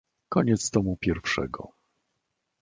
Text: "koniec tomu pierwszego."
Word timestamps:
"koniec 0.29 0.69
tomu 0.69 0.97
pierwszego." 0.97 1.71